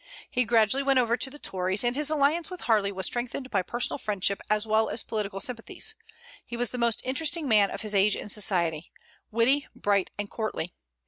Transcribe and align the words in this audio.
He 0.31 0.45
gradually 0.45 0.81
went 0.81 0.97
over 0.97 1.15
to 1.15 1.29
the 1.29 1.37
Tories, 1.37 1.83
and 1.83 1.95
his 1.95 2.09
alliance 2.09 2.49
with 2.49 2.61
Harley 2.61 2.91
was 2.91 3.05
strengthened 3.05 3.51
by 3.51 3.61
personal 3.61 3.99
friendship 3.99 4.41
as 4.49 4.65
well 4.65 4.89
as 4.89 5.03
political 5.03 5.39
sympathies. 5.39 5.93
He 6.43 6.57
was 6.57 6.71
the 6.71 6.79
most 6.79 7.03
interesting 7.05 7.47
man 7.47 7.69
of 7.69 7.81
his 7.81 7.93
age 7.93 8.15
in 8.15 8.27
society, 8.29 8.91
witty, 9.29 9.67
bright, 9.75 10.09
and 10.17 10.27
courtly. 10.27 10.73